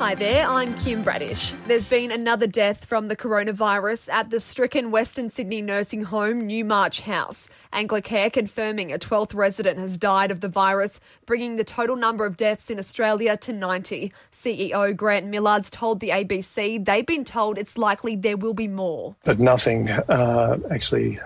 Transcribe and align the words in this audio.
Hi 0.00 0.14
there, 0.14 0.46
I'm 0.46 0.74
Kim 0.76 1.02
Bradish. 1.02 1.52
There's 1.66 1.86
been 1.86 2.10
another 2.10 2.46
death 2.46 2.86
from 2.86 3.08
the 3.08 3.14
coronavirus 3.16 4.08
at 4.10 4.30
the 4.30 4.40
stricken 4.40 4.90
Western 4.90 5.28
Sydney 5.28 5.60
nursing 5.60 6.04
home 6.04 6.46
Newmarch 6.46 7.02
House. 7.02 7.50
Anglicare 7.74 8.32
confirming 8.32 8.94
a 8.94 8.98
12th 8.98 9.34
resident 9.34 9.78
has 9.78 9.98
died 9.98 10.30
of 10.30 10.40
the 10.40 10.48
virus, 10.48 11.00
bringing 11.26 11.56
the 11.56 11.64
total 11.64 11.96
number 11.96 12.24
of 12.24 12.38
deaths 12.38 12.70
in 12.70 12.78
Australia 12.78 13.36
to 13.36 13.52
90. 13.52 14.10
CEO 14.32 14.96
Grant 14.96 15.26
Millards 15.26 15.68
told 15.68 16.00
the 16.00 16.08
ABC 16.08 16.82
they've 16.82 17.04
been 17.04 17.26
told 17.26 17.58
it's 17.58 17.76
likely 17.76 18.16
there 18.16 18.38
will 18.38 18.54
be 18.54 18.68
more. 18.68 19.14
But 19.26 19.38
nothing 19.38 19.90
uh, 19.90 20.56
actually 20.70 21.20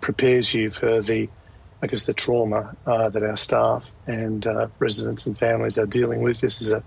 prepares 0.00 0.52
you 0.52 0.72
for 0.72 1.00
the 1.00 1.28
I 1.80 1.86
guess 1.86 2.06
the 2.06 2.14
trauma 2.14 2.76
uh, 2.86 3.10
that 3.10 3.22
our 3.22 3.36
staff 3.36 3.92
and 4.06 4.44
uh, 4.44 4.66
residents 4.80 5.26
and 5.26 5.38
families 5.38 5.78
are 5.78 5.86
dealing 5.86 6.22
with. 6.22 6.40
This 6.40 6.60
is 6.60 6.72
a 6.72 6.82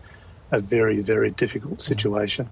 a 0.52 0.60
very, 0.60 1.02
very 1.02 1.32
difficult 1.32 1.82
situation. 1.82 2.50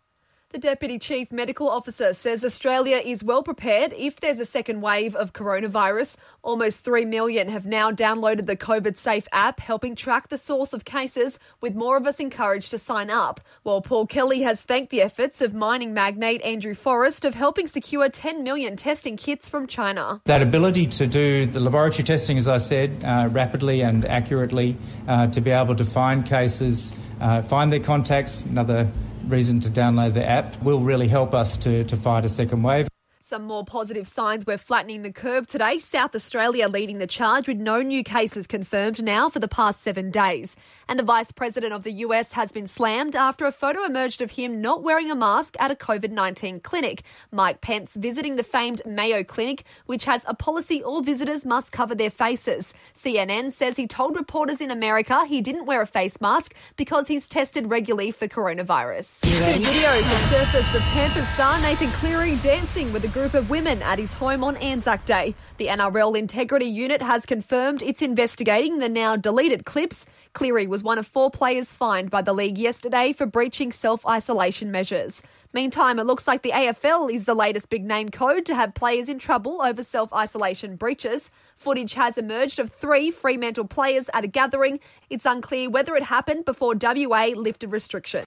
The 0.55 0.61
Deputy 0.61 0.99
Chief 0.99 1.33
Medical 1.33 1.67
Officer 1.67 2.13
says 2.13 2.45
Australia 2.45 3.01
is 3.03 3.25
well 3.25 3.43
prepared 3.43 3.91
if 3.91 4.21
there's 4.21 4.39
a 4.39 4.45
second 4.45 4.79
wave 4.79 5.13
of 5.13 5.33
coronavirus. 5.33 6.15
Almost 6.43 6.79
3 6.85 7.03
million 7.03 7.49
have 7.49 7.65
now 7.65 7.91
downloaded 7.91 8.45
the 8.45 8.55
COVID 8.55 8.95
Safe 8.95 9.27
app, 9.33 9.59
helping 9.59 9.97
track 9.97 10.29
the 10.29 10.37
source 10.37 10.71
of 10.71 10.85
cases, 10.85 11.39
with 11.59 11.75
more 11.75 11.97
of 11.97 12.07
us 12.07 12.21
encouraged 12.21 12.71
to 12.71 12.77
sign 12.77 13.09
up. 13.11 13.41
While 13.63 13.81
Paul 13.81 14.07
Kelly 14.07 14.43
has 14.43 14.61
thanked 14.61 14.91
the 14.91 15.01
efforts 15.01 15.41
of 15.41 15.53
mining 15.53 15.93
magnate 15.93 16.41
Andrew 16.43 16.73
Forrest 16.73 17.25
of 17.25 17.33
helping 17.33 17.67
secure 17.67 18.07
10 18.07 18.41
million 18.41 18.77
testing 18.77 19.17
kits 19.17 19.49
from 19.49 19.67
China. 19.67 20.21
That 20.23 20.41
ability 20.41 20.85
to 20.85 21.05
do 21.05 21.47
the 21.47 21.59
laboratory 21.59 22.05
testing, 22.05 22.37
as 22.37 22.47
I 22.47 22.59
said, 22.59 23.03
uh, 23.03 23.27
rapidly 23.29 23.81
and 23.81 24.05
accurately, 24.05 24.77
uh, 25.05 25.27
to 25.27 25.41
be 25.41 25.51
able 25.51 25.75
to 25.75 25.83
find 25.83 26.25
cases, 26.25 26.95
uh, 27.19 27.41
find 27.41 27.73
their 27.73 27.81
contacts, 27.81 28.45
another 28.45 28.89
reason 29.27 29.59
to 29.61 29.69
download 29.69 30.13
the 30.13 30.27
app 30.27 30.61
will 30.61 30.79
really 30.79 31.07
help 31.07 31.33
us 31.33 31.57
to, 31.59 31.83
to 31.85 31.95
fight 31.95 32.25
a 32.25 32.29
second 32.29 32.63
wave. 32.63 32.87
Some 33.35 33.47
more 33.47 33.65
positive 33.65 34.07
signs 34.07 34.45
we're 34.45 34.57
flattening 34.57 35.01
the 35.01 35.11
curve 35.11 35.45
today. 35.45 35.79
South 35.79 36.15
Australia 36.15 36.69
leading 36.69 36.99
the 36.99 37.05
charge 37.05 37.49
with 37.49 37.57
no 37.57 37.81
new 37.81 38.01
cases 38.01 38.47
confirmed 38.47 39.03
now 39.03 39.27
for 39.27 39.39
the 39.39 39.49
past 39.49 39.81
seven 39.81 40.09
days. 40.09 40.55
And 40.87 40.97
the 40.97 41.03
Vice 41.03 41.33
President 41.33 41.73
of 41.73 41.83
the 41.83 41.91
US 42.05 42.31
has 42.31 42.53
been 42.53 42.65
slammed 42.65 43.13
after 43.13 43.45
a 43.45 43.51
photo 43.51 43.83
emerged 43.83 44.21
of 44.21 44.31
him 44.31 44.61
not 44.61 44.83
wearing 44.83 45.11
a 45.11 45.15
mask 45.15 45.57
at 45.59 45.69
a 45.69 45.75
COVID 45.75 46.11
19 46.11 46.61
clinic. 46.61 47.03
Mike 47.29 47.59
Pence 47.59 47.93
visiting 47.95 48.37
the 48.37 48.43
famed 48.43 48.81
Mayo 48.85 49.21
Clinic, 49.21 49.65
which 49.85 50.05
has 50.05 50.23
a 50.27 50.33
policy 50.33 50.81
all 50.81 51.01
visitors 51.01 51.43
must 51.43 51.73
cover 51.73 51.93
their 51.93 52.11
faces. 52.11 52.73
CNN 52.93 53.51
says 53.51 53.75
he 53.75 53.85
told 53.85 54.15
reporters 54.15 54.61
in 54.61 54.71
America 54.71 55.25
he 55.25 55.41
didn't 55.41 55.65
wear 55.65 55.81
a 55.81 55.85
face 55.85 56.21
mask 56.21 56.55
because 56.77 57.09
he's 57.09 57.27
tested 57.27 57.69
regularly 57.69 58.11
for 58.11 58.29
coronavirus. 58.29 59.19
Videos 59.21 60.03
have 60.03 60.29
surfaced 60.29 60.73
of 60.73 60.81
Panthers 60.83 61.27
star 61.29 61.59
Nathan 61.61 61.89
Cleary 61.91 62.37
dancing 62.37 62.93
with 62.93 63.03
a 63.03 63.09
group 63.25 63.33
of 63.33 63.49
women 63.49 63.81
at 63.81 63.97
his 63.97 64.13
home 64.13 64.43
on 64.43 64.55
Anzac 64.57 65.03
Day. 65.03 65.33
The 65.57 65.65
NRL 65.65 66.15
Integrity 66.15 66.67
Unit 66.67 67.01
has 67.01 67.25
confirmed 67.25 67.81
it's 67.81 68.03
investigating 68.03 68.77
the 68.77 68.87
now 68.87 69.15
deleted 69.15 69.65
clips. 69.65 70.05
Cleary 70.33 70.67
was 70.67 70.83
one 70.83 70.99
of 70.99 71.07
four 71.07 71.31
players 71.31 71.73
fined 71.73 72.11
by 72.11 72.21
the 72.21 72.33
league 72.33 72.59
yesterday 72.59 73.13
for 73.13 73.25
breaching 73.25 73.71
self 73.71 74.05
isolation 74.05 74.69
measures. 74.69 75.23
Meantime, 75.53 75.97
it 75.97 76.03
looks 76.03 76.27
like 76.27 76.43
the 76.43 76.51
AFL 76.51 77.11
is 77.11 77.23
the 77.23 77.33
latest 77.33 77.69
big 77.69 77.83
name 77.83 78.09
code 78.09 78.45
to 78.45 78.53
have 78.53 78.75
players 78.75 79.09
in 79.09 79.17
trouble 79.17 79.59
over 79.63 79.81
self 79.81 80.13
isolation 80.13 80.75
breaches. 80.75 81.31
Footage 81.55 81.95
has 81.95 82.19
emerged 82.19 82.59
of 82.59 82.69
three 82.69 83.09
Fremantle 83.09 83.65
players 83.65 84.07
at 84.13 84.23
a 84.23 84.27
gathering. 84.27 84.79
It's 85.09 85.25
unclear 85.25 85.71
whether 85.71 85.95
it 85.95 86.03
happened 86.03 86.45
before 86.45 86.75
WA 86.79 87.31
lifted 87.35 87.71
restrictions. 87.71 88.23